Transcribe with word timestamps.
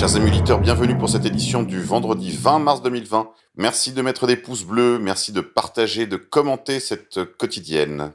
Chers 0.00 0.16
amis 0.16 0.30
auditeurs, 0.30 0.60
bienvenue 0.60 0.96
pour 0.96 1.10
cette 1.10 1.26
édition 1.26 1.62
du 1.62 1.82
vendredi 1.82 2.34
20 2.34 2.60
mars 2.60 2.80
2020. 2.80 3.32
Merci 3.56 3.92
de 3.92 4.00
mettre 4.00 4.26
des 4.26 4.36
pouces 4.36 4.64
bleus, 4.64 4.98
merci 4.98 5.30
de 5.30 5.42
partager, 5.42 6.06
de 6.06 6.16
commenter 6.16 6.80
cette 6.80 7.22
quotidienne. 7.36 8.14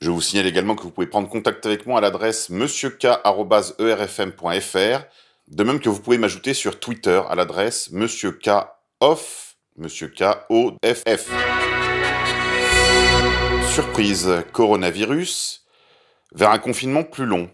Je 0.00 0.12
vous 0.12 0.20
signale 0.20 0.46
également 0.46 0.76
que 0.76 0.84
vous 0.84 0.92
pouvez 0.92 1.08
prendre 1.08 1.28
contact 1.28 1.66
avec 1.66 1.86
moi 1.86 1.98
à 1.98 2.00
l'adresse 2.00 2.50
monsieurk.erfm.fr, 2.50 5.04
de 5.48 5.64
même 5.64 5.80
que 5.80 5.88
vous 5.88 6.00
pouvez 6.00 6.18
m'ajouter 6.18 6.54
sur 6.54 6.78
Twitter 6.78 7.20
à 7.28 7.34
l'adresse 7.34 7.90
monsieurkoff, 7.90 9.56
monsieur 9.76 10.14
Surprise, 13.74 14.44
coronavirus, 14.52 15.66
vers 16.32 16.52
un 16.52 16.58
confinement 16.58 17.02
plus 17.02 17.26
long. 17.26 17.50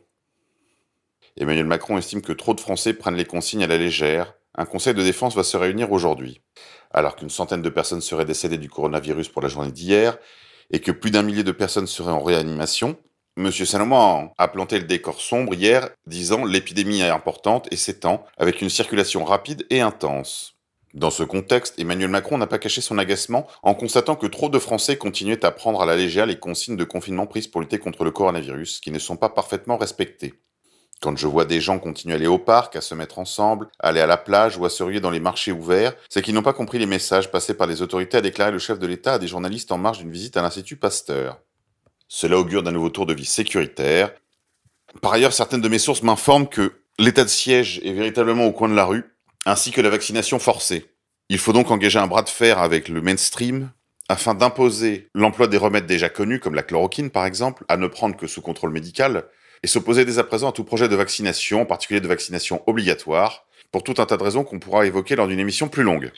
Emmanuel 1.39 1.65
Macron 1.65 1.97
estime 1.97 2.21
que 2.21 2.33
trop 2.33 2.53
de 2.53 2.61
Français 2.61 2.93
prennent 2.93 3.17
les 3.17 3.25
consignes 3.25 3.65
à 3.65 3.67
la 3.67 3.79
légère. 3.79 4.35
Un 4.55 4.67
conseil 4.67 4.93
de 4.93 5.03
défense 5.03 5.35
va 5.35 5.43
se 5.43 5.57
réunir 5.57 5.91
aujourd'hui. 5.91 6.43
Alors 6.91 7.17
qu'une 7.17 7.31
centaine 7.31 7.63
de 7.63 7.71
personnes 7.71 8.03
seraient 8.03 8.27
décédées 8.27 8.59
du 8.59 8.69
coronavirus 8.69 9.31
pour 9.31 9.41
la 9.41 9.49
journée 9.49 9.73
d'hier 9.73 10.19
et 10.71 10.81
que 10.81 10.93
plus 10.93 11.11
d'un 11.11 11.23
millier 11.23 11.43
de 11.43 11.53
personnes 11.53 11.87
seraient 11.87 12.13
en 12.13 12.23
réanimation, 12.23 12.97
M. 13.39 13.51
Salomon 13.51 14.31
a 14.37 14.49
planté 14.49 14.79
le 14.79 14.85
décor 14.85 15.23
sombre 15.23 15.55
hier, 15.55 15.89
disant 16.07 16.45
l'épidémie 16.45 17.01
est 17.01 17.09
importante 17.09 17.67
et 17.71 17.77
s'étend 17.77 18.27
avec 18.37 18.61
une 18.61 18.69
circulation 18.69 19.25
rapide 19.25 19.67
et 19.71 19.81
intense. 19.81 20.57
Dans 20.93 21.11
ce 21.11 21.23
contexte, 21.23 21.79
Emmanuel 21.79 22.11
Macron 22.11 22.37
n'a 22.37 22.47
pas 22.47 22.59
caché 22.59 22.83
son 22.83 22.99
agacement 22.99 23.47
en 23.63 23.73
constatant 23.73 24.17
que 24.17 24.27
trop 24.27 24.51
de 24.51 24.59
Français 24.59 24.99
continuaient 24.99 25.47
à 25.47 25.51
prendre 25.51 25.81
à 25.81 25.87
la 25.87 25.97
légère 25.97 26.27
les 26.27 26.39
consignes 26.39 26.77
de 26.77 26.85
confinement 26.85 27.27
prises 27.27 27.49
pour 27.49 27.63
lutter 27.63 27.79
contre 27.79 28.05
le 28.05 28.11
coronavirus, 28.11 28.81
qui 28.81 28.91
ne 28.91 28.99
sont 28.99 29.17
pas 29.17 29.31
parfaitement 29.31 29.79
respectées. 29.79 30.35
Quand 31.03 31.17
je 31.19 31.27
vois 31.27 31.45
des 31.45 31.61
gens 31.61 31.81
continuer 31.81 32.15
à 32.15 32.17
aller 32.17 32.29
au 32.29 32.39
parc, 32.39 32.77
à 32.77 32.81
se 32.81 32.95
mettre 32.95 33.19
ensemble, 33.19 33.69
à 33.81 33.89
aller 33.89 34.01
à 34.01 34.07
la 34.07 34.17
plage 34.17 34.57
ou 34.57 34.65
à 34.65 34.71
se 34.71 34.85
ruer 34.85 35.01
dans 35.01 35.11
les 35.11 35.19
marchés 35.19 35.51
ouverts, 35.51 35.95
c'est 36.09 36.23
qu'ils 36.23 36.33
n'ont 36.33 36.43
pas 36.43 36.53
compris 36.53 36.79
les 36.79 36.87
messages 36.87 37.29
passés 37.29 37.55
par 37.55 37.67
les 37.67 37.83
autorités, 37.83 38.19
a 38.19 38.21
déclaré 38.21 38.53
le 38.53 38.61
chef 38.61 38.79
de 38.79 38.87
l'État 38.87 39.15
à 39.15 39.19
des 39.19 39.27
journalistes 39.27 39.73
en 39.73 39.79
marge 39.79 39.99
d'une 39.99 40.13
visite 40.13 40.37
à 40.37 40.43
l'Institut 40.43 40.77
Pasteur. 40.77 41.41
Cela 42.07 42.39
augure 42.39 42.63
d'un 42.63 42.71
nouveau 42.71 42.89
tour 42.89 43.07
de 43.07 43.15
vie 43.15 43.25
sécuritaire. 43.25 44.13
Par 45.01 45.13
ailleurs, 45.13 45.33
certaines 45.33 45.61
de 45.61 45.69
mes 45.69 45.81
sources 45.81 46.05
m'informent 46.05 46.47
que 46.47 46.73
l'état 47.01 47.25
de 47.25 47.29
siège 47.29 47.81
est 47.83 47.95
véritablement 47.95 48.47
au 48.47 48.53
coin 48.53 48.69
de 48.69 48.77
la 48.77 48.85
rue, 48.85 49.17
ainsi 49.45 49.73
que 49.73 49.81
la 49.81 49.91
vaccination 49.91 50.39
forcée. 50.39 50.87
Il 51.29 51.39
faut 51.39 51.53
donc 51.53 51.73
engager 51.73 51.99
un 51.99 52.07
bras 52.07 52.23
de 52.23 52.29
fer 52.29 52.61
avec 52.61 52.89
le 52.89 53.03
mainstream 53.03 53.73
afin 54.09 54.35
d'imposer 54.35 55.09
l'emploi 55.15 55.49
des 55.49 55.57
remèdes 55.57 55.87
déjà 55.87 56.09
connus, 56.09 56.39
comme 56.39 56.55
la 56.55 56.63
chloroquine 56.63 57.11
par 57.11 57.27
exemple, 57.27 57.65
à 57.69 57.77
ne 57.77 57.89
prendre 57.89 58.17
que 58.17 58.29
sous 58.29 58.43
contrôle 58.43 58.71
médical, 58.71 59.25
et 59.63 59.67
s'opposer 59.67 60.05
dès 60.05 60.19
à 60.19 60.25
présent 60.25 60.51
à 60.51 60.53
tout 60.53 60.65
projet 60.65 60.89
de 60.89 60.97
vaccination, 60.97 61.63
en 61.63 61.67
particulier 61.67 62.01
de 62.01 62.09
vaccination 62.09 62.63
obligatoire, 62.67 63.47
pour 63.71 63.85
tout 63.85 63.95
un 63.99 64.07
tas 64.07 64.17
de 64.17 64.23
raisons 64.23 64.45
qu'on 64.45 64.59
pourra 64.59 64.87
évoquer 64.87 65.17
lors 65.17 65.29
d'une 65.29 65.41
émission 65.41 65.69
plus 65.69 65.83
longue. 65.83 66.13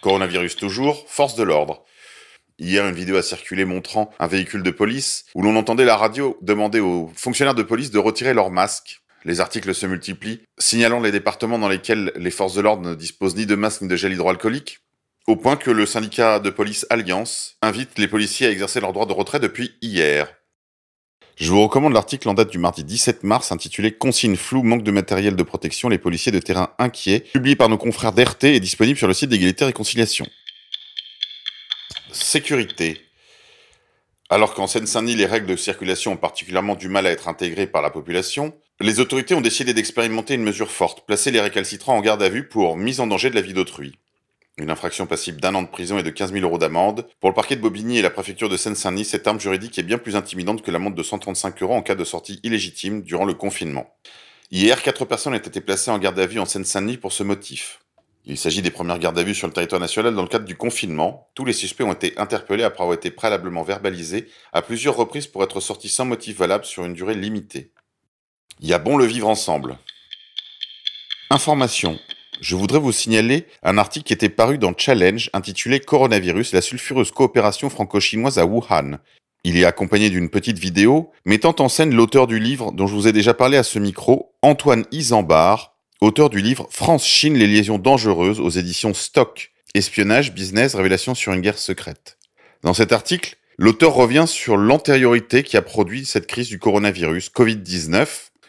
Coronavirus 0.00 0.56
toujours, 0.56 1.04
force 1.08 1.34
de 1.34 1.42
l'ordre. 1.42 1.84
Hier, 2.58 2.86
une 2.86 2.94
vidéo 2.94 3.16
a 3.16 3.22
circulé 3.22 3.64
montrant 3.64 4.10
un 4.18 4.26
véhicule 4.26 4.62
de 4.62 4.70
police 4.70 5.24
où 5.34 5.42
l'on 5.42 5.56
entendait 5.56 5.84
la 5.84 5.96
radio 5.96 6.38
demander 6.40 6.78
aux 6.78 7.10
fonctionnaires 7.16 7.54
de 7.54 7.62
police 7.62 7.90
de 7.90 7.98
retirer 7.98 8.32
leurs 8.32 8.50
masques. 8.50 9.02
Les 9.24 9.40
articles 9.40 9.74
se 9.74 9.86
multiplient, 9.86 10.42
signalant 10.58 11.00
les 11.00 11.10
départements 11.10 11.58
dans 11.58 11.68
lesquels 11.68 12.12
les 12.16 12.30
forces 12.30 12.54
de 12.54 12.60
l'ordre 12.60 12.88
ne 12.88 12.94
disposent 12.94 13.34
ni 13.34 13.46
de 13.46 13.54
masques 13.54 13.82
ni 13.82 13.88
de 13.88 13.96
gel 13.96 14.12
hydroalcoolique, 14.12 14.80
au 15.26 15.36
point 15.36 15.56
que 15.56 15.70
le 15.70 15.86
syndicat 15.86 16.38
de 16.38 16.50
police 16.50 16.86
Alliance 16.90 17.56
invite 17.62 17.98
les 17.98 18.08
policiers 18.08 18.46
à 18.46 18.50
exercer 18.50 18.80
leur 18.80 18.92
droit 18.92 19.06
de 19.06 19.12
retrait 19.12 19.40
depuis 19.40 19.74
hier. 19.80 20.28
Je 21.36 21.50
vous 21.50 21.62
recommande 21.62 21.92
l'article 21.92 22.28
en 22.28 22.34
date 22.34 22.50
du 22.50 22.58
mardi 22.58 22.84
17 22.84 23.24
mars 23.24 23.50
intitulé 23.50 23.90
Consignes 23.90 24.36
floues, 24.36 24.62
manque 24.62 24.84
de 24.84 24.92
matériel 24.92 25.34
de 25.34 25.42
protection, 25.42 25.88
les 25.88 25.98
policiers 25.98 26.30
de 26.30 26.38
terrain 26.38 26.70
inquiets, 26.78 27.20
publié 27.20 27.56
par 27.56 27.68
nos 27.68 27.76
confrères 27.76 28.12
d'RT 28.12 28.44
et 28.44 28.60
disponible 28.60 28.96
sur 28.96 29.08
le 29.08 29.14
site 29.14 29.30
d'égalité 29.30 29.64
et 29.64 29.66
réconciliation. 29.66 30.26
Sécurité. 32.12 33.00
Alors 34.30 34.54
qu'en 34.54 34.68
Seine-Saint-Denis, 34.68 35.16
les 35.16 35.26
règles 35.26 35.46
de 35.46 35.56
circulation 35.56 36.12
ont 36.12 36.16
particulièrement 36.16 36.76
du 36.76 36.88
mal 36.88 37.06
à 37.06 37.10
être 37.10 37.26
intégrées 37.26 37.66
par 37.66 37.82
la 37.82 37.90
population, 37.90 38.54
les 38.80 39.00
autorités 39.00 39.34
ont 39.34 39.40
décidé 39.40 39.74
d'expérimenter 39.74 40.34
une 40.34 40.44
mesure 40.44 40.70
forte, 40.70 41.04
placer 41.04 41.32
les 41.32 41.40
récalcitrants 41.40 41.96
en 41.96 42.00
garde 42.00 42.22
à 42.22 42.28
vue 42.28 42.48
pour 42.48 42.76
mise 42.76 43.00
en 43.00 43.08
danger 43.08 43.30
de 43.30 43.34
la 43.34 43.40
vie 43.40 43.54
d'autrui. 43.54 43.96
Une 44.56 44.70
infraction 44.70 45.06
passible 45.06 45.40
d'un 45.40 45.56
an 45.56 45.62
de 45.62 45.68
prison 45.68 45.98
et 45.98 46.04
de 46.04 46.10
15 46.10 46.32
000 46.32 46.44
euros 46.44 46.58
d'amende. 46.58 47.08
Pour 47.18 47.28
le 47.28 47.34
parquet 47.34 47.56
de 47.56 47.60
Bobigny 47.60 47.98
et 47.98 48.02
la 48.02 48.10
préfecture 48.10 48.48
de 48.48 48.56
Seine-Saint-Denis, 48.56 49.04
cette 49.04 49.26
arme 49.26 49.40
juridique 49.40 49.76
est 49.80 49.82
bien 49.82 49.98
plus 49.98 50.14
intimidante 50.14 50.62
que 50.62 50.70
l'amende 50.70 50.94
de 50.94 51.02
135 51.02 51.60
euros 51.62 51.74
en 51.74 51.82
cas 51.82 51.96
de 51.96 52.04
sortie 52.04 52.38
illégitime 52.44 53.02
durant 53.02 53.24
le 53.24 53.34
confinement. 53.34 53.96
Hier, 54.52 54.80
quatre 54.80 55.06
personnes 55.06 55.34
ont 55.34 55.36
été 55.36 55.60
placées 55.60 55.90
en 55.90 55.98
garde 55.98 56.20
à 56.20 56.26
vue 56.26 56.38
en 56.38 56.46
Seine-Saint-Denis 56.46 56.98
pour 56.98 57.12
ce 57.12 57.24
motif. 57.24 57.80
Il 58.26 58.38
s'agit 58.38 58.62
des 58.62 58.70
premières 58.70 59.00
gardes 59.00 59.18
à 59.18 59.24
vue 59.24 59.34
sur 59.34 59.48
le 59.48 59.52
territoire 59.52 59.80
national 59.80 60.14
dans 60.14 60.22
le 60.22 60.28
cadre 60.28 60.44
du 60.44 60.56
confinement. 60.56 61.28
Tous 61.34 61.44
les 61.44 61.52
suspects 61.52 61.84
ont 61.84 61.92
été 61.92 62.16
interpellés 62.16 62.62
après 62.62 62.84
avoir 62.84 62.94
été 62.96 63.10
préalablement 63.10 63.64
verbalisés 63.64 64.28
à 64.52 64.62
plusieurs 64.62 64.94
reprises 64.94 65.26
pour 65.26 65.42
être 65.42 65.58
sortis 65.58 65.88
sans 65.88 66.04
motif 66.04 66.38
valable 66.38 66.64
sur 66.64 66.84
une 66.84 66.94
durée 66.94 67.16
limitée. 67.16 67.72
Il 68.60 68.68
y 68.68 68.72
a 68.72 68.78
bon 68.78 68.96
le 68.96 69.04
vivre 69.04 69.28
ensemble. 69.28 69.78
Information 71.30 71.98
je 72.40 72.56
voudrais 72.56 72.78
vous 72.78 72.92
signaler 72.92 73.46
un 73.62 73.78
article 73.78 74.06
qui 74.06 74.12
était 74.12 74.28
paru 74.28 74.58
dans 74.58 74.74
Challenge 74.76 75.30
intitulé 75.32 75.80
Coronavirus, 75.80 76.52
la 76.52 76.60
sulfureuse 76.60 77.10
coopération 77.10 77.70
franco-chinoise 77.70 78.38
à 78.38 78.46
Wuhan. 78.46 78.98
Il 79.44 79.58
est 79.58 79.64
accompagné 79.64 80.10
d'une 80.10 80.30
petite 80.30 80.58
vidéo 80.58 81.12
mettant 81.24 81.54
en 81.58 81.68
scène 81.68 81.94
l'auteur 81.94 82.26
du 82.26 82.38
livre 82.38 82.72
dont 82.72 82.86
je 82.86 82.94
vous 82.94 83.08
ai 83.08 83.12
déjà 83.12 83.34
parlé 83.34 83.56
à 83.56 83.62
ce 83.62 83.78
micro, 83.78 84.34
Antoine 84.42 84.84
Isambard, 84.90 85.76
auteur 86.00 86.30
du 86.30 86.40
livre 86.40 86.66
France-Chine, 86.70 87.36
les 87.36 87.46
liaisons 87.46 87.78
dangereuses 87.78 88.40
aux 88.40 88.50
éditions 88.50 88.94
Stock, 88.94 89.52
espionnage, 89.74 90.32
business, 90.32 90.74
révélation 90.74 91.14
sur 91.14 91.32
une 91.32 91.40
guerre 91.40 91.58
secrète. 91.58 92.18
Dans 92.62 92.74
cet 92.74 92.92
article, 92.92 93.36
l'auteur 93.58 93.92
revient 93.94 94.24
sur 94.26 94.56
l'antériorité 94.56 95.42
qui 95.42 95.56
a 95.56 95.62
produit 95.62 96.06
cette 96.06 96.26
crise 96.26 96.48
du 96.48 96.58
coronavirus 96.58 97.30
Covid-19 97.30 98.06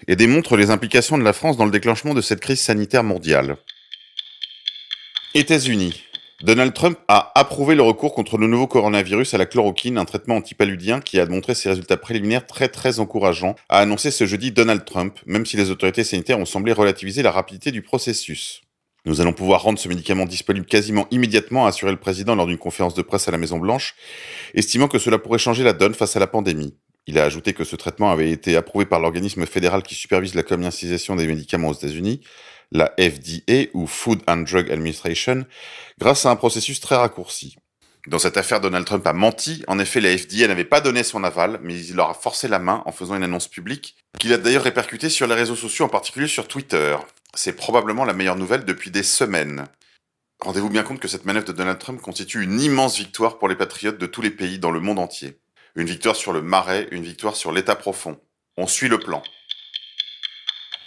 et 0.07 0.15
démontre 0.15 0.55
les 0.55 0.69
implications 0.69 1.17
de 1.17 1.23
la 1.23 1.33
France 1.33 1.57
dans 1.57 1.65
le 1.65 1.71
déclenchement 1.71 2.13
de 2.13 2.21
cette 2.21 2.39
crise 2.39 2.61
sanitaire 2.61 3.03
mondiale. 3.03 3.57
États-Unis. 5.35 6.01
Donald 6.43 6.73
Trump 6.73 6.97
a 7.09 7.33
approuvé 7.37 7.75
le 7.75 7.81
recours 7.81 8.13
contre 8.13 8.37
le 8.37 8.47
nouveau 8.47 8.67
coronavirus 8.67 9.33
à 9.33 9.37
la 9.37 9.45
chloroquine, 9.45 9.97
un 9.97 10.05
traitement 10.05 10.37
antipaludien 10.37 11.01
qui 11.01 11.19
a 11.19 11.25
montré 11.25 11.55
ses 11.55 11.67
résultats 11.67 11.97
préliminaires 11.97 12.47
très 12.47 12.69
très 12.69 13.01
encourageants, 13.01 13.57
a 13.67 13.79
annoncé 13.79 14.11
ce 14.11 14.25
jeudi 14.25 14.53
Donald 14.53 14.85
Trump, 14.85 15.19
même 15.25 15.45
si 15.45 15.57
les 15.57 15.71
autorités 15.71 16.05
sanitaires 16.05 16.39
ont 16.39 16.45
semblé 16.45 16.71
relativiser 16.71 17.21
la 17.21 17.31
rapidité 17.31 17.71
du 17.71 17.81
processus. 17.81 18.61
Nous 19.03 19.19
allons 19.19 19.33
pouvoir 19.33 19.61
rendre 19.61 19.77
ce 19.77 19.89
médicament 19.89 20.23
disponible 20.23 20.65
quasiment 20.65 21.05
immédiatement, 21.11 21.65
a 21.65 21.69
assuré 21.69 21.91
le 21.91 21.99
président 21.99 22.35
lors 22.35 22.47
d'une 22.47 22.57
conférence 22.57 22.95
de 22.95 23.01
presse 23.01 23.27
à 23.27 23.31
la 23.31 23.37
Maison 23.37 23.57
Blanche, 23.57 23.95
estimant 24.53 24.87
que 24.87 24.99
cela 24.99 25.17
pourrait 25.17 25.37
changer 25.37 25.65
la 25.65 25.73
donne 25.73 25.93
face 25.93 26.15
à 26.15 26.21
la 26.21 26.27
pandémie. 26.27 26.77
Il 27.07 27.19
a 27.19 27.23
ajouté 27.25 27.53
que 27.53 27.65
ce 27.65 27.75
traitement 27.75 28.09
avait 28.09 28.31
été 28.31 28.55
approuvé 28.55 28.85
par 28.85 28.99
l'organisme 29.01 29.45
fédéral 29.45 29.83
qui 29.83 29.95
supervise 29.95 30.33
la 30.33 30.43
commercialisation 30.43 31.17
des 31.17 31.27
médicaments 31.27 31.67
aux 31.67 31.73
États-Unis, 31.73 32.21
la 32.75 32.93
FDA 32.99 33.69
ou 33.73 33.87
Food 33.87 34.21
and 34.27 34.43
Drug 34.43 34.69
Administration, 34.69 35.45
grâce 35.97 36.25
à 36.25 36.31
un 36.31 36.35
processus 36.35 36.79
très 36.79 36.95
raccourci. 36.95 37.55
Dans 38.07 38.19
cette 38.19 38.37
affaire, 38.37 38.61
Donald 38.61 38.85
Trump 38.85 39.07
a 39.07 39.13
menti. 39.13 39.63
En 39.67 39.79
effet, 39.79 39.99
la 39.99 40.15
FDA 40.15 40.47
n'avait 40.47 40.65
pas 40.65 40.81
donné 40.81 41.01
son 41.01 41.23
aval, 41.23 41.59
mais 41.63 41.73
il 41.73 41.95
leur 41.95 42.09
a 42.09 42.13
forcé 42.13 42.47
la 42.47 42.59
main 42.59 42.83
en 42.85 42.91
faisant 42.91 43.15
une 43.15 43.23
annonce 43.23 43.47
publique, 43.47 43.95
qu'il 44.19 44.31
a 44.33 44.37
d'ailleurs 44.37 44.63
répercutée 44.63 45.09
sur 45.09 45.25
les 45.25 45.33
réseaux 45.33 45.55
sociaux, 45.55 45.85
en 45.85 45.89
particulier 45.89 46.27
sur 46.27 46.47
Twitter. 46.47 46.97
C'est 47.33 47.55
probablement 47.55 48.05
la 48.05 48.13
meilleure 48.13 48.35
nouvelle 48.35 48.65
depuis 48.65 48.91
des 48.91 49.03
semaines. 49.03 49.65
Rendez-vous 50.39 50.69
bien 50.69 50.83
compte 50.83 50.99
que 50.99 51.07
cette 51.07 51.25
manœuvre 51.25 51.47
de 51.47 51.53
Donald 51.53 51.79
Trump 51.79 52.01
constitue 52.01 52.43
une 52.43 52.59
immense 52.59 52.99
victoire 52.99 53.39
pour 53.39 53.47
les 53.47 53.55
patriotes 53.55 53.97
de 53.97 54.05
tous 54.05 54.21
les 54.21 54.29
pays 54.29 54.59
dans 54.59 54.71
le 54.71 54.81
monde 54.81 54.99
entier. 54.99 55.39
Une 55.75 55.87
victoire 55.87 56.15
sur 56.15 56.33
le 56.33 56.41
marais, 56.41 56.87
une 56.91 57.03
victoire 57.03 57.35
sur 57.35 57.51
l'état 57.51 57.75
profond. 57.75 58.19
On 58.57 58.67
suit 58.67 58.89
le 58.89 58.99
plan. 58.99 59.23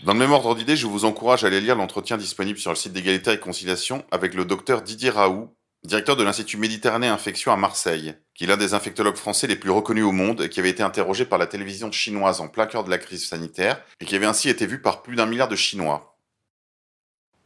Dans 0.04 0.12
le 0.12 0.18
même 0.18 0.30
ordre 0.30 0.54
d'idée, 0.54 0.76
je 0.76 0.86
vous 0.86 1.04
encourage 1.04 1.42
à 1.42 1.48
aller 1.48 1.60
lire 1.60 1.74
l'entretien 1.74 2.16
disponible 2.16 2.58
sur 2.58 2.70
le 2.70 2.76
site 2.76 2.92
d'égalité 2.92 3.32
et 3.32 3.40
conciliation 3.40 4.04
avec 4.12 4.34
le 4.34 4.44
docteur 4.44 4.82
Didier 4.82 5.10
Raoult, 5.10 5.52
directeur 5.82 6.14
de 6.14 6.22
l'Institut 6.22 6.56
Méditerranée 6.56 7.08
Infection 7.08 7.50
à 7.50 7.56
Marseille, 7.56 8.14
qui 8.34 8.44
est 8.44 8.46
l'un 8.46 8.56
des 8.56 8.74
infectologues 8.74 9.16
français 9.16 9.48
les 9.48 9.56
plus 9.56 9.70
reconnus 9.70 10.04
au 10.04 10.12
monde 10.12 10.42
et 10.42 10.48
qui 10.48 10.60
avait 10.60 10.70
été 10.70 10.84
interrogé 10.84 11.24
par 11.24 11.38
la 11.38 11.48
télévision 11.48 11.90
chinoise 11.90 12.40
en 12.40 12.46
plein 12.46 12.66
cœur 12.66 12.84
de 12.84 12.90
la 12.90 12.98
crise 12.98 13.26
sanitaire 13.26 13.82
et 14.00 14.04
qui 14.04 14.14
avait 14.14 14.26
ainsi 14.26 14.48
été 14.48 14.66
vu 14.66 14.80
par 14.80 15.02
plus 15.02 15.16
d'un 15.16 15.26
milliard 15.26 15.48
de 15.48 15.56
Chinois. 15.56 16.16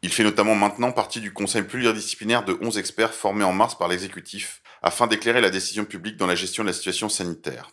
Il 0.02 0.12
fait 0.12 0.24
notamment 0.24 0.54
maintenant 0.54 0.92
partie 0.92 1.20
du 1.20 1.32
conseil 1.32 1.62
pluridisciplinaire 1.62 2.44
de 2.44 2.58
11 2.60 2.76
experts 2.76 3.14
formés 3.14 3.44
en 3.44 3.52
mars 3.54 3.78
par 3.78 3.88
l'exécutif 3.88 4.60
afin 4.82 5.06
d'éclairer 5.06 5.40
la 5.40 5.48
décision 5.48 5.86
publique 5.86 6.18
dans 6.18 6.26
la 6.26 6.34
gestion 6.34 6.64
de 6.64 6.68
la 6.68 6.74
situation 6.74 7.08
sanitaire. 7.08 7.70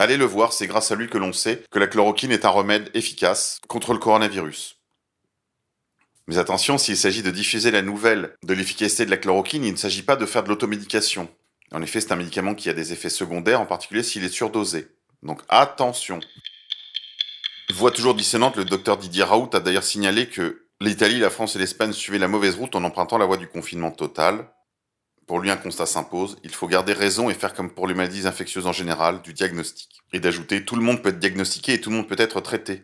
Allez 0.00 0.16
le 0.16 0.24
voir, 0.24 0.52
c'est 0.52 0.68
grâce 0.68 0.92
à 0.92 0.94
lui 0.94 1.08
que 1.08 1.18
l'on 1.18 1.32
sait 1.32 1.64
que 1.72 1.78
la 1.80 1.88
chloroquine 1.88 2.30
est 2.30 2.44
un 2.44 2.50
remède 2.50 2.88
efficace 2.94 3.58
contre 3.66 3.92
le 3.92 3.98
coronavirus. 3.98 4.76
Mais 6.28 6.38
attention, 6.38 6.78
s'il 6.78 6.96
s'agit 6.96 7.22
de 7.22 7.32
diffuser 7.32 7.72
la 7.72 7.82
nouvelle 7.82 8.36
de 8.44 8.54
l'efficacité 8.54 9.04
de 9.06 9.10
la 9.10 9.16
chloroquine, 9.16 9.64
il 9.64 9.72
ne 9.72 9.76
s'agit 9.76 10.02
pas 10.02 10.14
de 10.14 10.26
faire 10.26 10.44
de 10.44 10.50
l'automédication. 10.50 11.28
En 11.72 11.82
effet, 11.82 12.00
c'est 12.00 12.12
un 12.12 12.16
médicament 12.16 12.54
qui 12.54 12.70
a 12.70 12.74
des 12.74 12.92
effets 12.92 13.08
secondaires, 13.08 13.60
en 13.60 13.66
particulier 13.66 14.04
s'il 14.04 14.22
est 14.24 14.28
surdosé. 14.28 14.88
Donc 15.22 15.40
attention. 15.48 16.20
Voix 17.74 17.90
toujours 17.90 18.14
dissonante, 18.14 18.56
le 18.56 18.64
docteur 18.64 18.98
Didier 18.98 19.24
Raoult 19.24 19.50
a 19.52 19.60
d'ailleurs 19.60 19.82
signalé 19.82 20.28
que 20.28 20.66
l'Italie, 20.80 21.18
la 21.18 21.30
France 21.30 21.56
et 21.56 21.58
l'Espagne 21.58 21.92
suivaient 21.92 22.18
la 22.18 22.28
mauvaise 22.28 22.54
route 22.54 22.76
en 22.76 22.84
empruntant 22.84 23.18
la 23.18 23.26
voie 23.26 23.36
du 23.36 23.48
confinement 23.48 23.90
total. 23.90 24.48
Pour 25.28 25.40
lui, 25.40 25.50
un 25.50 25.58
constat 25.58 25.84
s'impose. 25.84 26.38
Il 26.42 26.54
faut 26.54 26.66
garder 26.66 26.94
raison 26.94 27.28
et 27.28 27.34
faire 27.34 27.52
comme 27.52 27.70
pour 27.70 27.86
les 27.86 27.92
maladies 27.92 28.26
infectieuses 28.26 28.66
en 28.66 28.72
général, 28.72 29.20
du 29.20 29.34
diagnostic. 29.34 30.00
Et 30.14 30.20
d'ajouter, 30.20 30.64
tout 30.64 30.74
le 30.74 30.80
monde 30.80 31.02
peut 31.02 31.10
être 31.10 31.18
diagnostiqué 31.18 31.74
et 31.74 31.80
tout 31.82 31.90
le 31.90 31.96
monde 31.96 32.08
peut 32.08 32.16
être 32.18 32.40
traité. 32.40 32.82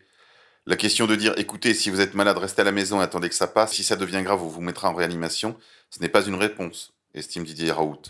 La 0.66 0.76
question 0.76 1.06
de 1.06 1.16
dire, 1.16 1.32
écoutez, 1.38 1.72
si 1.72 1.88
vous 1.88 2.02
êtes 2.02 2.12
malade, 2.12 2.36
restez 2.36 2.60
à 2.60 2.64
la 2.66 2.72
maison 2.72 3.00
et 3.00 3.02
attendez 3.02 3.30
que 3.30 3.34
ça 3.34 3.46
passe. 3.46 3.72
Si 3.72 3.82
ça 3.82 3.96
devient 3.96 4.22
grave, 4.22 4.42
on 4.42 4.48
vous 4.48 4.60
mettra 4.60 4.90
en 4.90 4.94
réanimation. 4.94 5.56
Ce 5.88 6.00
n'est 6.00 6.10
pas 6.10 6.22
une 6.26 6.34
réponse, 6.34 6.92
estime 7.14 7.44
Didier 7.44 7.72
Raoult. 7.72 8.02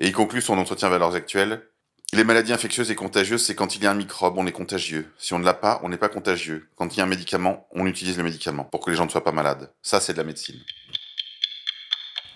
Et 0.00 0.06
il 0.06 0.12
conclut 0.12 0.42
son 0.42 0.58
entretien 0.58 0.90
Valeurs 0.90 1.14
Actuelles. 1.14 1.66
Les 2.12 2.24
maladies 2.24 2.52
infectieuses 2.52 2.90
et 2.90 2.94
contagieuses, 2.94 3.42
c'est 3.42 3.54
quand 3.54 3.74
il 3.74 3.82
y 3.82 3.86
a 3.86 3.90
un 3.90 3.94
microbe, 3.94 4.36
on 4.36 4.46
est 4.46 4.52
contagieux. 4.52 5.10
Si 5.18 5.32
on 5.32 5.38
ne 5.38 5.46
l'a 5.46 5.54
pas, 5.54 5.80
on 5.82 5.88
n'est 5.88 5.96
pas 5.96 6.10
contagieux. 6.10 6.68
Quand 6.76 6.94
il 6.94 6.98
y 6.98 7.00
a 7.00 7.04
un 7.04 7.08
médicament, 7.08 7.66
on 7.70 7.86
utilise 7.86 8.18
le 8.18 8.22
médicament 8.22 8.64
pour 8.64 8.84
que 8.84 8.90
les 8.90 8.96
gens 8.96 9.06
ne 9.06 9.10
soient 9.10 9.24
pas 9.24 9.32
malades. 9.32 9.72
Ça, 9.80 9.98
c'est 9.98 10.12
de 10.12 10.18
la 10.18 10.24
médecine. 10.24 10.60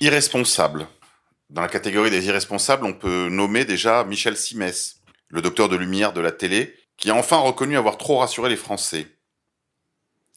Irresponsable. 0.00 0.86
Dans 1.50 1.60
la 1.60 1.66
catégorie 1.66 2.12
des 2.12 2.24
irresponsables, 2.26 2.86
on 2.86 2.92
peut 2.92 3.28
nommer 3.28 3.64
déjà 3.64 4.04
Michel 4.04 4.36
Simès, 4.36 5.00
le 5.26 5.42
docteur 5.42 5.68
de 5.68 5.74
lumière 5.74 6.12
de 6.12 6.20
la 6.20 6.30
télé, 6.30 6.72
qui 6.96 7.10
a 7.10 7.16
enfin 7.16 7.38
reconnu 7.38 7.76
avoir 7.76 7.98
trop 7.98 8.18
rassuré 8.18 8.48
les 8.48 8.56
Français. 8.56 9.08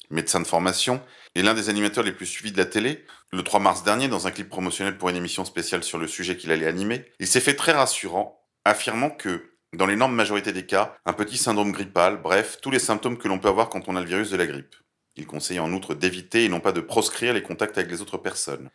Médecin 0.10 0.40
de 0.40 0.48
formation 0.48 1.00
et 1.36 1.44
l'un 1.44 1.54
des 1.54 1.69
animateurs 1.69 2.04
les 2.04 2.12
plus 2.12 2.25
suivis 2.25 2.52
de 2.52 2.58
la 2.58 2.66
télé, 2.66 3.06
le 3.31 3.44
3 3.44 3.60
mars 3.60 3.84
dernier, 3.84 4.08
dans 4.08 4.25
un 4.25 4.31
clip 4.31 4.50
promotionnel 4.50 4.98
pour 4.98 5.10
une 5.10 5.16
émission 5.16 5.46
spéciale 5.46 5.84
sur 5.84 6.00
le 6.00 6.08
sujet 6.08 6.38
qu'il 6.38 6.52
allait 6.52 6.66
animer, 6.66 7.06
il 7.19 7.28
s'est 7.28 7.40
fait 7.40 7.56
très 7.56 7.74
rassurant 7.74 8.44
affirmant 8.66 9.12
que, 9.12 9.52
dans 9.74 9.86
l'énorme 9.86 10.16
majorité 10.16 10.54
des 10.54 10.66
cas, 10.66 10.98
un 11.06 11.13
petit 11.13 11.38
syndrome 11.38 11.72
grippal, 11.72 12.19
bref, 12.19 12.58
tous 12.63 12.72
les 12.72 12.80
symptômes 12.80 13.19
que 13.19 13.28
l'on 13.28 13.38
peut 13.38 13.50
avoir 13.50 13.69
quand 13.69 13.88
on 13.88 13.96
a 13.96 14.02
le 14.02 14.08
virus 14.08 14.31
de 14.31 14.38
la 14.38 14.48
grippe. 14.48 14.75
Il 15.18 15.28
conseille 15.28 15.60
en 15.60 15.72
outre 15.72 15.94
d'éviter 15.94 16.46
et 16.46 16.50
non 16.50 16.62
pas 16.62 16.72
de 16.72 16.81
proscrire 16.81 17.34
les 17.34 17.44
contacts 17.44 17.78
avec 17.78 17.92
les 17.92 18.02
autres 18.02 18.18
personnes. 18.18 18.72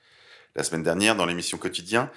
La 0.56 0.64
semaine 0.64 0.82
dernière, 0.82 1.17
dans 1.17 1.26
l'émission 1.26 1.58
Quotidien, 1.58 2.11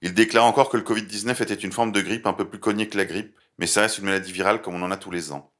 il 0.00 0.14
déclare 0.14 0.46
encore 0.46 0.70
que 0.70 0.78
le 0.78 0.82
Covid-19 0.82 1.42
était 1.42 1.54
une 1.54 1.72
forme 1.72 1.92
de 1.92 2.00
grippe 2.00 2.26
un 2.26 2.32
peu 2.32 2.48
plus 2.48 2.58
cognée 2.58 2.88
que 2.88 2.96
la 2.96 3.04
grippe, 3.04 3.36
mais 3.58 3.66
ça 3.66 3.82
reste 3.82 3.98
une 3.98 4.06
maladie 4.06 4.32
virale 4.32 4.62
comme 4.62 4.74
on 4.74 4.82
en 4.82 4.90
a 4.90 4.96
tous 4.96 5.10
les 5.10 5.30
ans. 5.30 5.52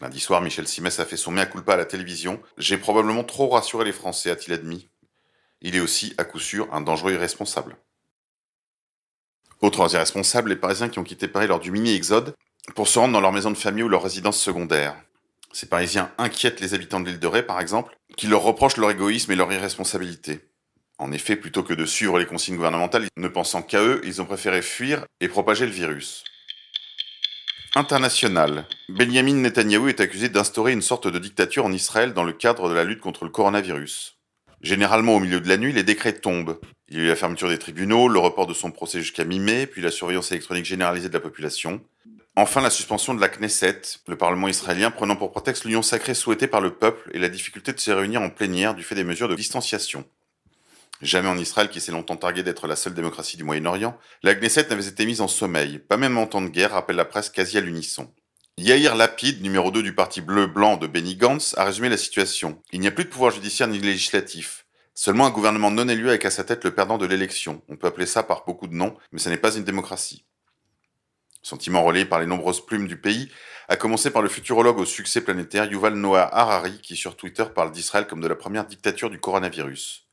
Lundi 0.00 0.18
soir, 0.18 0.42
Michel 0.42 0.66
Simès 0.66 0.98
a 0.98 1.04
fait 1.04 1.16
son 1.16 1.30
mea 1.30 1.46
culpa 1.46 1.74
à 1.74 1.76
la 1.76 1.84
télévision. 1.84 2.42
J'ai 2.58 2.76
probablement 2.76 3.22
trop 3.22 3.48
rassuré 3.48 3.84
les 3.84 3.92
Français, 3.92 4.30
a-t-il 4.30 4.52
admis. 4.52 4.88
Il 5.60 5.76
est 5.76 5.80
aussi, 5.80 6.12
à 6.18 6.24
coup 6.24 6.40
sûr, 6.40 6.68
un 6.74 6.80
dangereux 6.80 7.12
irresponsable. 7.12 7.76
Autres 9.60 9.94
irresponsables, 9.94 10.50
les 10.50 10.56
Parisiens 10.56 10.88
qui 10.88 10.98
ont 10.98 11.04
quitté 11.04 11.28
Paris 11.28 11.46
lors 11.46 11.60
du 11.60 11.70
mini-exode 11.70 12.34
pour 12.74 12.88
se 12.88 12.98
rendre 12.98 13.12
dans 13.12 13.20
leur 13.20 13.32
maison 13.32 13.52
de 13.52 13.56
famille 13.56 13.84
ou 13.84 13.88
leur 13.88 14.02
résidence 14.02 14.40
secondaire. 14.40 14.96
Ces 15.52 15.66
Parisiens 15.66 16.10
inquiètent 16.18 16.60
les 16.60 16.74
habitants 16.74 16.98
de 16.98 17.08
l'île 17.08 17.20
de 17.20 17.26
Ré, 17.28 17.44
par 17.44 17.60
exemple, 17.60 17.96
qui 18.16 18.26
leur 18.26 18.42
reprochent 18.42 18.76
leur 18.76 18.90
égoïsme 18.90 19.30
et 19.30 19.36
leur 19.36 19.52
irresponsabilité. 19.52 20.47
En 20.98 21.12
effet, 21.12 21.36
plutôt 21.36 21.62
que 21.62 21.74
de 21.74 21.86
suivre 21.86 22.18
les 22.18 22.26
consignes 22.26 22.56
gouvernementales, 22.56 23.06
ne 23.16 23.28
pensant 23.28 23.62
qu'à 23.62 23.82
eux, 23.82 24.00
ils 24.04 24.20
ont 24.20 24.24
préféré 24.24 24.62
fuir 24.62 25.06
et 25.20 25.28
propager 25.28 25.64
le 25.64 25.72
virus. 25.72 26.24
International. 27.76 28.66
Benjamin 28.88 29.34
Netanyahou 29.34 29.88
est 29.88 30.00
accusé 30.00 30.28
d'instaurer 30.28 30.72
une 30.72 30.82
sorte 30.82 31.06
de 31.06 31.18
dictature 31.18 31.64
en 31.64 31.72
Israël 31.72 32.14
dans 32.14 32.24
le 32.24 32.32
cadre 32.32 32.68
de 32.68 32.74
la 32.74 32.82
lutte 32.82 33.00
contre 33.00 33.24
le 33.24 33.30
coronavirus. 33.30 34.16
Généralement, 34.60 35.14
au 35.14 35.20
milieu 35.20 35.40
de 35.40 35.48
la 35.48 35.56
nuit, 35.56 35.72
les 35.72 35.84
décrets 35.84 36.14
tombent. 36.14 36.58
Il 36.88 36.96
y 36.96 37.00
a 37.00 37.04
eu 37.04 37.08
la 37.08 37.14
fermeture 37.14 37.48
des 37.48 37.58
tribunaux, 37.58 38.08
le 38.08 38.18
report 38.18 38.48
de 38.48 38.54
son 38.54 38.72
procès 38.72 38.98
jusqu'à 38.98 39.24
mi-mai, 39.24 39.66
puis 39.66 39.82
la 39.82 39.92
surveillance 39.92 40.32
électronique 40.32 40.64
généralisée 40.64 41.08
de 41.08 41.14
la 41.14 41.20
population. 41.20 41.80
Enfin, 42.34 42.60
la 42.60 42.70
suspension 42.70 43.14
de 43.14 43.20
la 43.20 43.28
Knesset, 43.28 43.82
le 44.08 44.16
Parlement 44.16 44.48
israélien 44.48 44.90
prenant 44.90 45.14
pour 45.14 45.30
prétexte 45.30 45.64
l'union 45.64 45.82
sacrée 45.82 46.14
souhaitée 46.14 46.48
par 46.48 46.60
le 46.60 46.74
peuple 46.74 47.10
et 47.14 47.18
la 47.18 47.28
difficulté 47.28 47.72
de 47.72 47.78
se 47.78 47.90
réunir 47.92 48.22
en 48.22 48.30
plénière 48.30 48.74
du 48.74 48.82
fait 48.82 48.94
des 48.94 49.04
mesures 49.04 49.28
de 49.28 49.36
distanciation. 49.36 50.04
Jamais 51.00 51.28
en 51.28 51.38
Israël, 51.38 51.68
qui 51.68 51.80
s'est 51.80 51.92
longtemps 51.92 52.16
targué 52.16 52.42
d'être 52.42 52.66
la 52.66 52.74
seule 52.74 52.94
démocratie 52.94 53.36
du 53.36 53.44
Moyen-Orient, 53.44 53.96
la 54.24 54.34
Knesset 54.34 54.68
n'avait 54.68 54.86
été 54.86 55.06
mise 55.06 55.20
en 55.20 55.28
sommeil, 55.28 55.78
pas 55.78 55.96
même 55.96 56.18
en 56.18 56.26
temps 56.26 56.42
de 56.42 56.48
guerre, 56.48 56.72
rappelle 56.72 56.96
la 56.96 57.04
presse 57.04 57.30
quasi 57.30 57.56
à 57.56 57.60
l'unisson. 57.60 58.12
Yair 58.56 58.96
Lapid, 58.96 59.40
numéro 59.40 59.70
2 59.70 59.84
du 59.84 59.94
parti 59.94 60.20
bleu-blanc 60.20 60.76
de 60.76 60.88
Benny 60.88 61.14
Gantz, 61.14 61.54
a 61.56 61.64
résumé 61.64 61.88
la 61.88 61.96
situation. 61.96 62.60
Il 62.72 62.80
n'y 62.80 62.88
a 62.88 62.90
plus 62.90 63.04
de 63.04 63.10
pouvoir 63.10 63.30
judiciaire 63.30 63.68
ni 63.68 63.78
législatif. 63.78 64.66
Seulement 64.94 65.26
un 65.26 65.30
gouvernement 65.30 65.70
non 65.70 65.86
élu 65.86 66.08
avec 66.08 66.24
à 66.24 66.30
sa 66.30 66.42
tête 66.42 66.64
le 66.64 66.74
perdant 66.74 66.98
de 66.98 67.06
l'élection. 67.06 67.62
On 67.68 67.76
peut 67.76 67.86
appeler 67.86 68.06
ça 68.06 68.24
par 68.24 68.44
beaucoup 68.44 68.66
de 68.66 68.74
noms, 68.74 68.96
mais 69.12 69.20
ce 69.20 69.28
n'est 69.28 69.36
pas 69.36 69.54
une 69.54 69.62
démocratie. 69.62 70.24
Sentiment 71.42 71.84
relayé 71.84 72.04
par 72.04 72.18
les 72.18 72.26
nombreuses 72.26 72.66
plumes 72.66 72.88
du 72.88 73.00
pays, 73.00 73.30
a 73.68 73.76
commencé 73.76 74.10
par 74.10 74.22
le 74.22 74.28
futurologue 74.28 74.80
au 74.80 74.84
succès 74.84 75.20
planétaire 75.20 75.70
Yuval 75.70 75.94
Noah 75.94 76.28
Harari, 76.34 76.80
qui 76.82 76.96
sur 76.96 77.16
Twitter 77.16 77.44
parle 77.54 77.70
d'Israël 77.70 78.08
comme 78.08 78.20
de 78.20 78.26
la 78.26 78.34
première 78.34 78.66
dictature 78.66 79.08
du 79.08 79.20
coronavirus. 79.20 80.07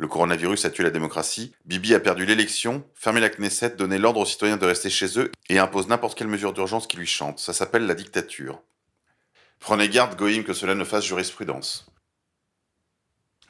Le 0.00 0.08
coronavirus 0.08 0.64
a 0.64 0.70
tué 0.70 0.82
la 0.82 0.88
démocratie, 0.88 1.52
Bibi 1.66 1.94
a 1.94 2.00
perdu 2.00 2.24
l'élection, 2.24 2.82
fermé 2.94 3.20
la 3.20 3.28
Knesset, 3.28 3.76
donné 3.76 3.98
l'ordre 3.98 4.20
aux 4.20 4.24
citoyens 4.24 4.56
de 4.56 4.64
rester 4.64 4.88
chez 4.88 5.18
eux 5.18 5.30
et 5.50 5.58
impose 5.58 5.88
n'importe 5.88 6.16
quelle 6.16 6.26
mesure 6.26 6.54
d'urgence 6.54 6.86
qui 6.86 6.96
lui 6.96 7.06
chante. 7.06 7.38
Ça 7.38 7.52
s'appelle 7.52 7.84
la 7.84 7.92
dictature. 7.92 8.62
Prenez 9.58 9.90
garde, 9.90 10.16
Goïm, 10.16 10.42
que 10.42 10.54
cela 10.54 10.74
ne 10.74 10.84
fasse 10.84 11.04
jurisprudence. 11.04 11.84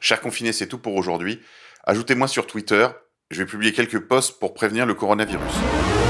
Chers 0.01 0.19
confinés, 0.19 0.51
c'est 0.51 0.67
tout 0.67 0.77
pour 0.77 0.95
aujourd'hui. 0.95 1.39
Ajoutez-moi 1.85 2.27
sur 2.27 2.45
Twitter, 2.47 2.85
je 3.29 3.37
vais 3.37 3.45
publier 3.45 3.71
quelques 3.71 4.01
posts 4.01 4.37
pour 4.37 4.53
prévenir 4.53 4.85
le 4.85 4.93
coronavirus. 4.93 6.00